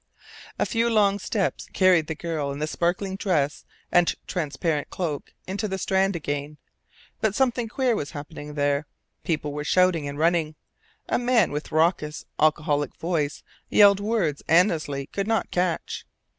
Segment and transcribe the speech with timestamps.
[0.57, 5.67] A few long steps carried the girl in the sparkling dress and transparent cloak into
[5.67, 6.57] the Strand again.
[7.19, 8.87] But something queer was happening there.
[9.23, 10.55] People were shouting and running.
[11.07, 16.03] A man with a raucous, alcoholic voice, yelled words Annesley could not catch.